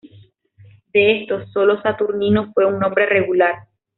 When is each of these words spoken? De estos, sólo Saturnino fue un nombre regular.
De 0.93 1.21
estos, 1.21 1.51
sólo 1.51 1.79
Saturnino 1.83 2.51
fue 2.55 2.65
un 2.65 2.79
nombre 2.79 3.05
regular. 3.05 3.67